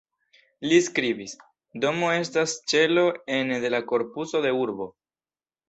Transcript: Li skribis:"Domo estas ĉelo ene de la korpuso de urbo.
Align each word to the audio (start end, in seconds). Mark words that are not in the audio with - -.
Li 0.69 0.79
skribis:"Domo 0.85 2.09
estas 2.21 2.57
ĉelo 2.75 3.05
ene 3.39 3.63
de 3.67 3.73
la 3.77 3.85
korpuso 3.95 4.45
de 4.49 4.57
urbo. 4.67 4.93